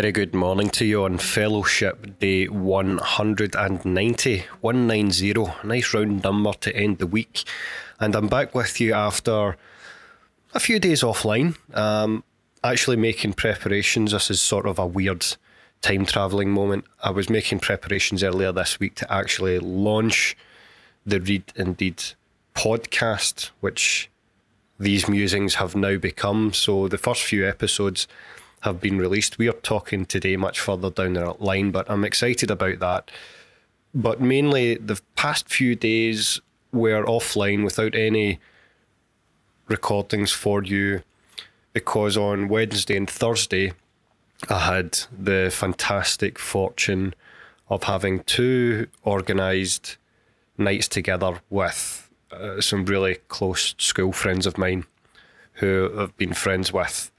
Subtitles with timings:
[0.00, 5.44] Very good morning to you on Fellowship Day 190, 190.
[5.62, 7.44] Nice round number to end the week.
[8.00, 9.58] And I'm back with you after
[10.54, 11.54] a few days offline.
[11.76, 12.24] Um,
[12.64, 14.12] actually making preparations.
[14.12, 15.26] This is sort of a weird
[15.82, 16.86] time travelling moment.
[17.04, 20.34] I was making preparations earlier this week to actually launch
[21.04, 22.02] the Reid Indeed
[22.54, 24.08] podcast, which
[24.78, 26.54] these musings have now become.
[26.54, 28.08] So the first few episodes
[28.60, 29.38] have been released.
[29.38, 33.10] We are talking today much further down the line, but I'm excited about that.
[33.94, 36.40] But mainly, the past few days
[36.72, 38.38] were offline without any
[39.68, 41.02] recordings for you
[41.72, 43.72] because on Wednesday and Thursday,
[44.48, 47.14] I had the fantastic fortune
[47.68, 49.96] of having two organised
[50.58, 54.84] nights together with uh, some really close school friends of mine
[55.54, 57.09] who I've been friends with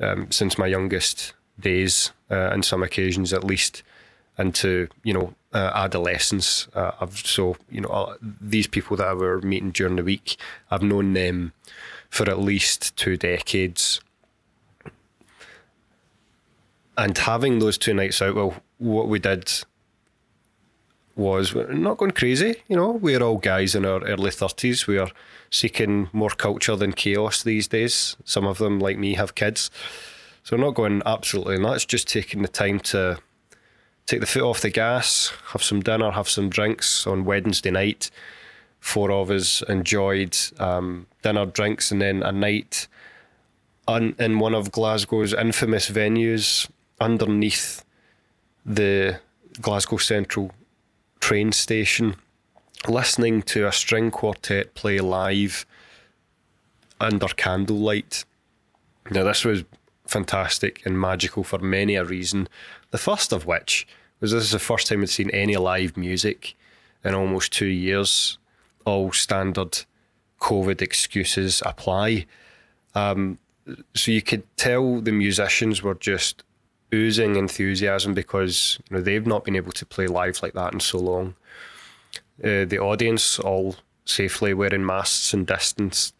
[0.00, 3.82] um, since my youngest days, uh, and some occasions at least,
[4.38, 6.68] into you know uh, adolescence.
[6.74, 10.36] Uh, I've so you know uh, these people that I were meeting during the week,
[10.70, 11.52] I've known them
[12.08, 14.00] for at least two decades.
[16.96, 19.48] And having those two nights out, well, what we did
[21.14, 22.56] was not going crazy.
[22.68, 24.86] You know, we're all guys in our early 30s.
[24.86, 25.10] We are
[25.50, 28.16] seeking more culture than chaos these days.
[28.24, 29.70] Some of them, like me, have kids.
[30.42, 33.18] So we're not going absolutely nuts, just taking the time to
[34.06, 38.10] take the foot off the gas, have some dinner, have some drinks on Wednesday night.
[38.80, 42.88] Four of us enjoyed um, dinner, drinks, and then a night
[43.86, 47.84] on, in one of Glasgow's infamous venues underneath
[48.64, 49.20] the
[49.60, 50.52] Glasgow Central
[51.20, 52.16] train station
[52.86, 55.66] listening to a string quartet play live
[57.00, 58.24] under candlelight.
[59.10, 59.64] Now, this was
[60.06, 62.48] fantastic and magical for many a reason.
[62.90, 63.86] The first of which
[64.20, 66.54] was this is the first time I'd seen any live music
[67.04, 68.38] in almost two years.
[68.84, 69.84] All standard
[70.40, 72.26] COVID excuses apply.
[72.94, 73.38] Um,
[73.94, 76.42] so you could tell the musicians were just
[76.92, 80.80] oozing enthusiasm because you know they've not been able to play live like that in
[80.80, 81.34] so long.
[82.42, 86.12] Uh, the audience all safely wearing masks and distance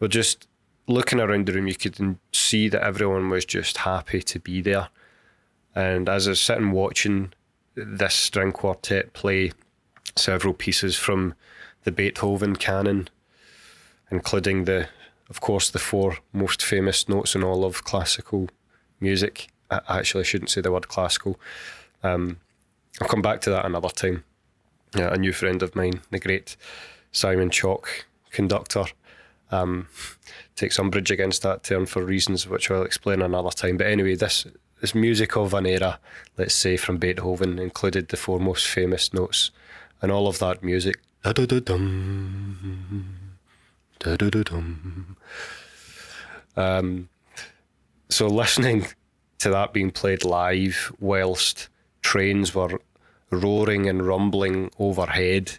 [0.00, 0.46] were just
[0.86, 1.66] looking around the room.
[1.66, 4.88] You could see that everyone was just happy to be there.
[5.74, 7.32] And as I was sitting watching
[7.74, 9.52] this string quartet play
[10.14, 11.34] several pieces from
[11.84, 13.08] the Beethoven canon,
[14.10, 14.88] including the,
[15.28, 18.48] of course, the four most famous notes in all of classical
[19.00, 21.38] music I actually shouldn't say the word classical.
[22.02, 22.38] Um,
[23.00, 24.24] I'll come back to that another time.
[24.94, 26.56] Yeah, a new friend of mine, the great
[27.12, 28.84] Simon Chalk, conductor,
[29.50, 29.88] um,
[30.56, 33.76] takes umbrage against that term for reasons which I'll explain another time.
[33.76, 34.46] But anyway, this
[34.80, 35.98] this music of an era,
[36.36, 39.50] let's say from Beethoven, included the four most famous notes,
[40.02, 41.00] and all of that music.
[46.56, 47.08] Um,
[48.08, 48.86] so listening
[49.38, 51.68] to that being played live whilst
[52.02, 52.80] trains were
[53.30, 55.58] roaring and rumbling overhead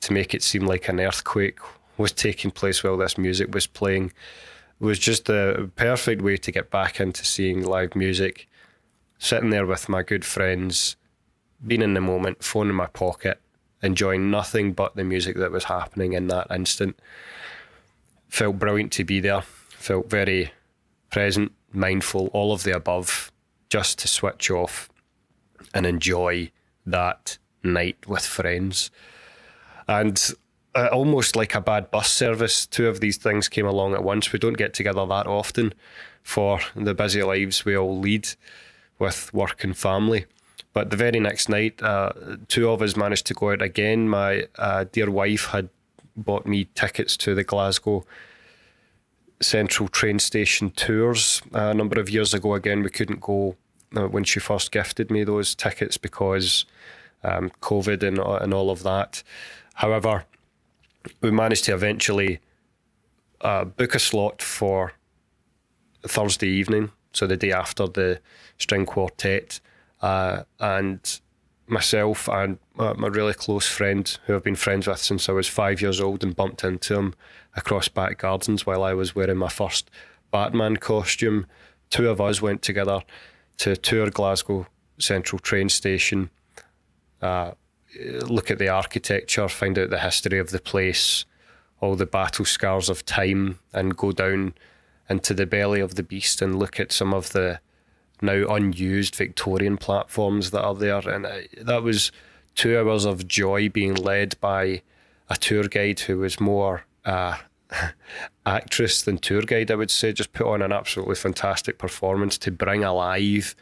[0.00, 1.58] to make it seem like an earthquake
[1.96, 4.12] was taking place while this music was playing
[4.82, 8.48] was just the perfect way to get back into seeing live music.
[9.18, 10.96] Sitting there with my good friends,
[11.64, 13.40] being in the moment, phone in my pocket,
[13.80, 16.98] enjoying nothing but the music that was happening in that instant.
[18.28, 19.42] Felt brilliant to be there.
[19.42, 20.52] Felt very
[21.10, 23.30] present, mindful, all of the above,
[23.68, 24.88] just to switch off
[25.72, 26.50] and enjoy
[26.86, 28.90] that night with friends.
[29.88, 30.32] And
[30.74, 34.32] uh, almost like a bad bus service, two of these things came along at once.
[34.32, 35.74] We don't get together that often
[36.22, 38.28] for the busy lives we all lead
[38.98, 40.26] with work and family.
[40.72, 42.12] But the very next night, uh,
[42.48, 44.08] two of us managed to go out again.
[44.08, 45.68] My uh, dear wife had
[46.16, 48.04] bought me tickets to the Glasgow
[49.40, 52.54] Central train station tours a number of years ago.
[52.54, 53.56] Again, we couldn't go
[53.92, 56.64] when she first gifted me those tickets because
[57.24, 59.22] um, COVID and, uh, and all of that.
[59.74, 60.24] However,
[61.20, 62.40] we managed to eventually
[63.40, 64.92] uh, book a slot for
[66.06, 68.20] Thursday evening, so the day after the
[68.58, 69.60] string quartet,
[70.00, 71.20] uh, and
[71.66, 75.48] myself and my, my really close friend who I've been friends with since I was
[75.48, 77.14] five years old and bumped into him
[77.56, 79.90] across back gardens while I was wearing my first
[80.30, 81.46] Batman costume.
[81.90, 83.02] Two of us went together
[83.58, 84.66] to tour Glasgow
[84.98, 86.30] Central train station,
[87.20, 87.52] uh,
[88.26, 91.24] look at the architecture, find out the history of the place,
[91.80, 94.54] all the battle scars of time, and go down
[95.08, 97.60] into the belly of the beast and look at some of the
[98.22, 101.06] now unused Victorian platforms that are there.
[101.08, 101.26] And
[101.60, 102.12] that was
[102.54, 104.82] two hours of joy being led by
[105.28, 107.38] a tour guide who was more uh,
[108.46, 110.12] actress than tour guide, I would say.
[110.12, 113.54] Just put on an absolutely fantastic performance to bring alive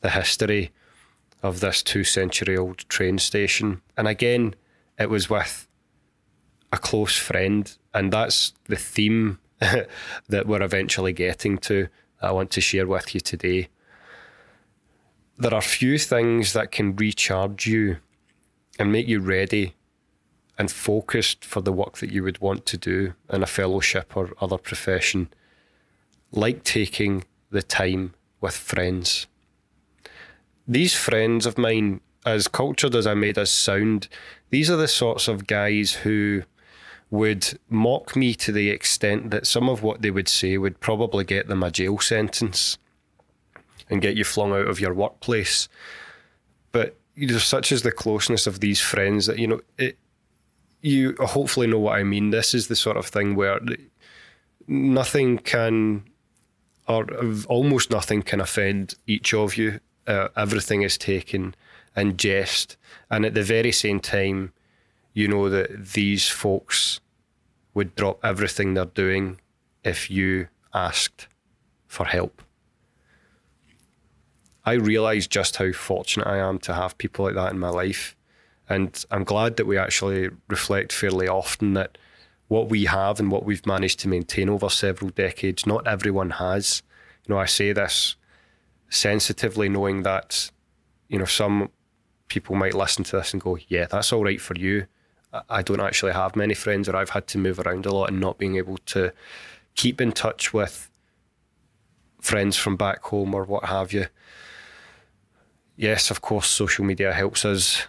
[0.00, 0.72] the history
[1.42, 3.82] of this two century old train station.
[3.96, 4.54] And again,
[4.98, 5.66] it was with
[6.72, 7.76] a close friend.
[7.94, 11.88] And that's the theme that we're eventually getting to.
[12.20, 13.68] I want to share with you today.
[15.38, 17.98] There are few things that can recharge you
[18.78, 19.75] and make you ready
[20.58, 24.30] and focused for the work that you would want to do in a fellowship or
[24.40, 25.28] other profession,
[26.32, 29.26] like taking the time with friends.
[30.66, 34.08] These friends of mine, as cultured as I made us sound,
[34.50, 36.42] these are the sorts of guys who
[37.10, 41.24] would mock me to the extent that some of what they would say would probably
[41.24, 42.78] get them a jail sentence
[43.88, 45.68] and get you flung out of your workplace.
[46.72, 49.96] But you know, such is the closeness of these friends that you know it,
[50.86, 52.30] you hopefully know what I mean.
[52.30, 53.60] This is the sort of thing where
[54.68, 56.04] nothing can,
[56.86, 57.06] or
[57.48, 59.80] almost nothing can offend each of you.
[60.06, 61.56] Uh, everything is taken
[61.96, 62.76] in jest,
[63.10, 64.52] and at the very same time,
[65.12, 67.00] you know that these folks
[67.74, 69.40] would drop everything they're doing
[69.82, 71.26] if you asked
[71.88, 72.42] for help.
[74.64, 78.15] I realise just how fortunate I am to have people like that in my life.
[78.68, 81.98] And I'm glad that we actually reflect fairly often that
[82.48, 86.82] what we have and what we've managed to maintain over several decades, not everyone has.
[87.24, 88.16] You know, I say this
[88.88, 90.50] sensitively, knowing that,
[91.08, 91.70] you know, some
[92.28, 94.86] people might listen to this and go, yeah, that's all right for you.
[95.48, 98.20] I don't actually have many friends, or I've had to move around a lot and
[98.20, 99.12] not being able to
[99.74, 100.90] keep in touch with
[102.20, 104.06] friends from back home or what have you.
[105.76, 107.86] Yes, of course, social media helps us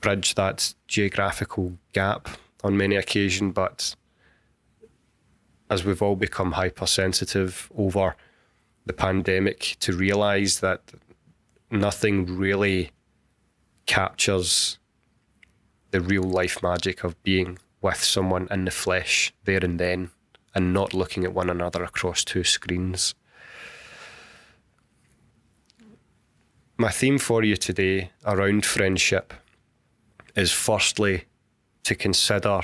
[0.00, 2.28] bridge that geographical gap
[2.62, 3.94] on many occasions, but
[5.68, 8.16] as we've all become hypersensitive over
[8.86, 10.80] the pandemic, to realise that
[11.70, 12.90] nothing really
[13.86, 14.78] captures
[15.90, 20.10] the real life magic of being with someone in the flesh there and then
[20.54, 23.14] and not looking at one another across two screens.
[26.76, 29.34] My theme for you today around friendship
[30.34, 31.24] is firstly
[31.84, 32.62] to consider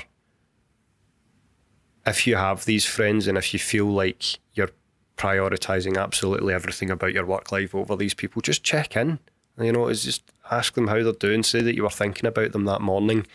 [2.05, 4.69] if you have these friends and if you feel like you're
[5.17, 9.19] prioritizing absolutely everything about your work life over these people, just check in.
[9.59, 11.43] You know, it's just ask them how they're doing.
[11.43, 13.25] Say that you were thinking about them that morning.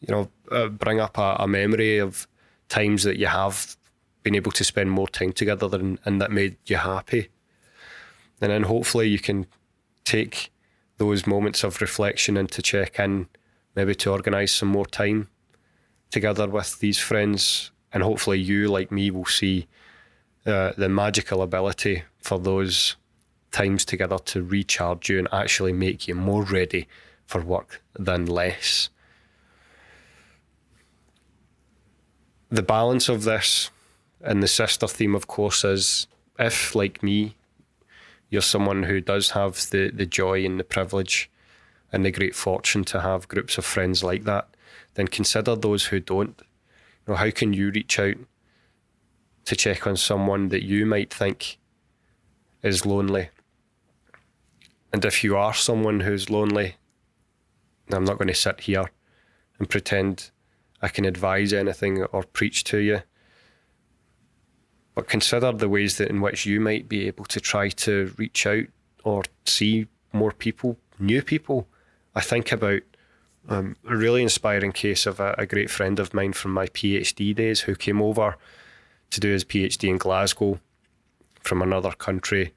[0.00, 2.26] You know, uh, bring up a, a, memory of
[2.68, 3.76] times that you have
[4.22, 7.28] been able to spend more time together than, and that made you happy.
[8.40, 9.46] And then hopefully you can
[10.04, 10.50] take
[10.96, 13.28] those moments of reflection and to check in,
[13.74, 15.28] maybe to organise some more time
[16.10, 17.70] together with these friends.
[17.92, 19.66] And hopefully you, like me, will see
[20.46, 22.96] uh, the magical ability for those
[23.50, 26.88] times together to recharge you and actually make you more ready
[27.26, 28.88] for work than less.
[32.50, 33.70] The balance of this
[34.20, 36.06] and the sister theme, of course, is
[36.38, 37.36] if, like me,
[38.30, 41.30] you're someone who does have the, the joy and the privilege
[41.92, 44.48] and the great fortune to have groups of friends like that,
[44.94, 46.40] then consider those who don't.
[47.06, 48.16] You know, how can you reach out
[49.44, 51.58] to check on someone that you might think
[52.62, 53.28] is lonely
[54.92, 56.76] and if you are someone who's lonely,
[57.90, 58.90] I'm not going to sit here
[59.58, 60.30] and pretend
[60.82, 63.02] I can advise anything or preach to you.
[64.94, 68.46] But consider the ways that in which you might be able to try to reach
[68.46, 68.66] out
[69.02, 71.66] or see more people, new people.
[72.14, 72.82] I think about
[73.48, 77.34] um, a really inspiring case of a, a great friend of mine from my PhD
[77.34, 78.36] days who came over
[79.10, 80.60] to do his PhD in Glasgow
[81.40, 82.52] from another country.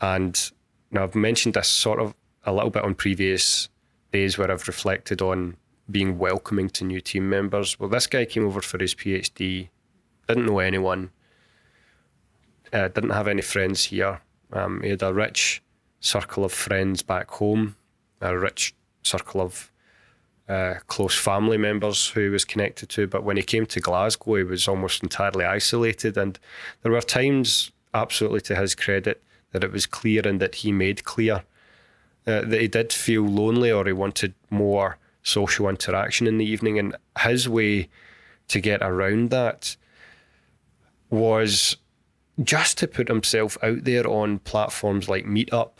[0.00, 0.50] And
[0.90, 3.68] now, I've mentioned this sort of a little bit on previous
[4.12, 5.56] days where I've reflected on
[5.90, 7.78] being welcoming to new team members.
[7.78, 9.68] Well, this guy came over for his PhD,
[10.28, 11.10] didn't know anyone,
[12.72, 14.20] uh, didn't have any friends here.
[14.52, 15.62] Um, he had a rich
[16.00, 17.76] circle of friends back home,
[18.20, 19.70] a rich circle of
[20.48, 23.06] uh, close family members who he was connected to.
[23.06, 26.16] But when he came to Glasgow, he was almost entirely isolated.
[26.16, 26.38] And
[26.82, 31.04] there were times, absolutely to his credit, that it was clear and that he made
[31.04, 31.42] clear
[32.26, 36.78] uh, that he did feel lonely or he wanted more social interaction in the evening.
[36.78, 37.88] And his way
[38.48, 39.76] to get around that
[41.10, 41.76] was
[42.42, 45.70] just to put himself out there on platforms like Meetup,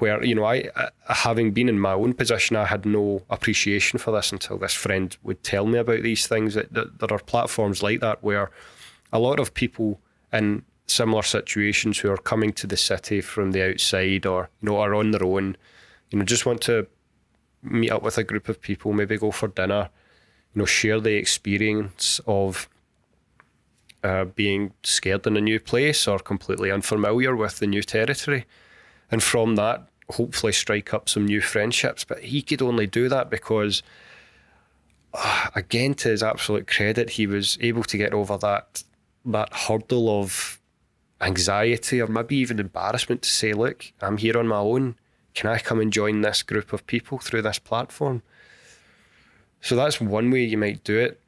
[0.00, 3.98] where you know I, I, having been in my own position i had no appreciation
[3.98, 7.18] for this until this friend would tell me about these things that, that, there are
[7.18, 8.50] platforms like that where
[9.12, 10.00] a lot of people
[10.32, 14.78] in similar situations who are coming to the city from the outside or you know
[14.78, 15.56] are on their own
[16.10, 16.86] you know just want to
[17.62, 19.90] meet up with a group of people maybe go for dinner
[20.54, 22.68] you know share the experience of
[24.02, 28.46] uh, being scared in a new place or completely unfamiliar with the new territory
[29.10, 32.04] and from that hopefully strike up some new friendships.
[32.04, 33.82] But he could only do that because,
[35.14, 38.84] uh, again, to his absolute credit, he was able to get over that
[39.24, 40.58] that hurdle of
[41.20, 44.96] anxiety or maybe even embarrassment to say, "Look, I'm here on my own.
[45.34, 48.22] Can I come and join this group of people through this platform?"
[49.60, 51.20] So that's one way you might do it.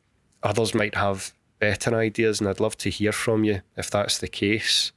[0.42, 4.28] Others might have better ideas, and I'd love to hear from you if that's the
[4.28, 4.92] case.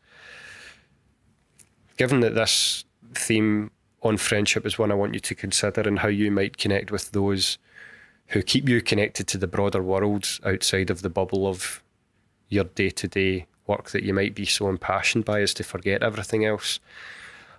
[1.98, 3.72] Given that this theme
[4.02, 7.12] on friendship is one I want you to consider and how you might connect with
[7.12, 7.58] those
[8.28, 11.84] who keep you connected to the broader world outside of the bubble of
[12.50, 16.04] your day to day work that you might be so impassioned by as to forget
[16.04, 16.80] everything else.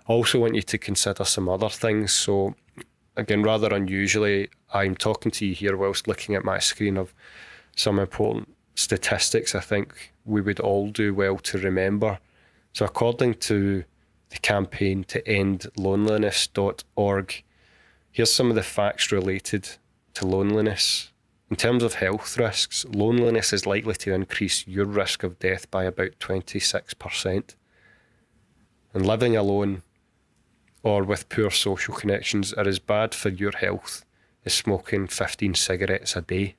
[0.07, 2.13] I also want you to consider some other things.
[2.13, 2.55] So,
[3.17, 7.13] again, rather unusually, I'm talking to you here whilst looking at my screen of
[7.75, 12.19] some important statistics I think we would all do well to remember.
[12.73, 13.83] So, according to
[14.29, 17.43] the campaign to end loneliness.org.
[18.11, 19.77] Here's some of the facts related
[20.15, 21.11] to loneliness.
[21.49, 25.85] In terms of health risks, loneliness is likely to increase your risk of death by
[25.85, 27.55] about 26%.
[28.93, 29.83] And living alone
[30.83, 34.05] or with poor social connections are as bad for your health
[34.45, 36.55] as smoking 15 cigarettes a day.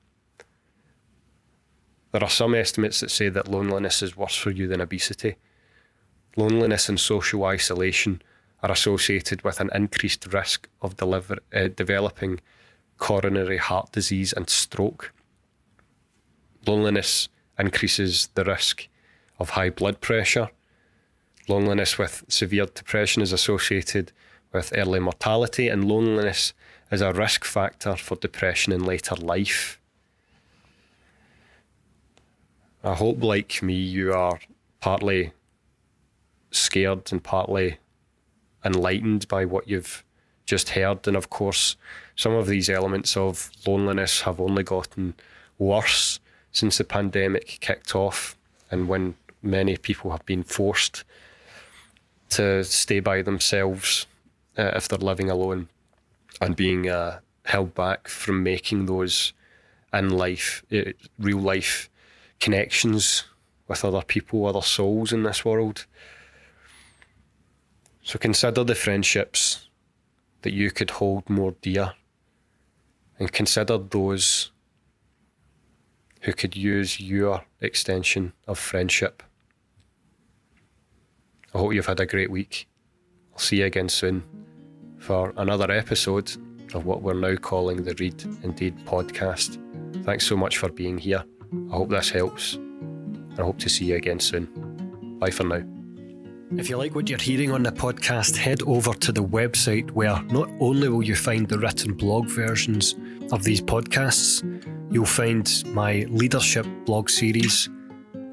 [2.12, 5.37] There are some estimates that say that loneliness is worse for you than obesity
[6.37, 8.23] loneliness and social isolation
[8.62, 12.40] are associated with an increased risk of deliver, uh, developing
[12.99, 15.12] coronary heart disease and stroke.
[16.66, 18.88] Loneliness increases the risk
[19.38, 20.50] of high blood pressure.
[21.49, 24.12] Loneliness with severe depression is associated
[24.52, 26.52] with early mortality, and loneliness
[26.90, 29.80] is a risk factor for depression in later life.
[32.82, 34.38] I hope, like me, you are
[34.80, 35.32] partly
[36.50, 37.78] scared and partly
[38.64, 40.05] enlightened by what you've
[40.47, 41.07] just heard.
[41.07, 41.76] And of course,
[42.17, 45.14] some of these elements of loneliness have only gotten
[45.59, 46.21] worse
[46.52, 48.37] since the pandemic kicked off
[48.71, 51.05] and when many people have been forced
[52.31, 54.07] to stay by themselves
[54.59, 55.69] uh, if they're living alone
[56.40, 59.33] and being uh, held back from making those
[59.93, 61.88] in life, uh, real life
[62.40, 63.25] connections
[63.67, 65.87] with other people, other souls in this world.
[68.08, 69.68] So consider the friendships
[70.40, 71.92] that you could hold more dear
[73.18, 74.50] and consider those
[76.22, 79.22] who could use your extension of friendship.
[81.52, 82.66] I hope you've had a great week.
[83.34, 84.24] I'll see you again soon
[84.96, 86.34] for another episode
[86.72, 89.58] of what we're now calling the Reid Indeed podcast.
[90.06, 91.24] Thanks so much for being here.
[91.70, 94.46] I hope this helps, and I hope to see you again soon.
[95.20, 95.77] Bye for now.
[96.57, 100.23] If you like what you're hearing on the podcast, head over to the website where
[100.25, 102.95] not only will you find the written blog versions
[103.33, 104.43] of these podcasts,
[104.90, 107.69] you'll find my leadership blog series,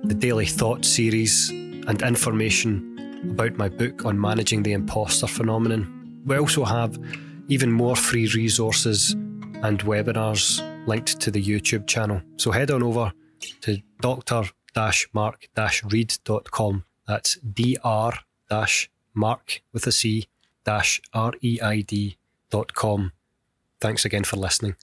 [0.03, 6.21] the daily thought series, and information about my book on managing the imposter phenomenon.
[6.25, 6.97] We also have
[7.49, 12.21] even more free resources and webinars linked to the YouTube channel.
[12.37, 13.11] So head on over
[13.61, 18.19] to dr-marc-reid.com that's dr
[19.13, 20.27] mark with a C
[20.63, 21.01] dash
[21.41, 21.59] E
[22.73, 23.11] com.
[23.79, 24.75] Thanks again for listening.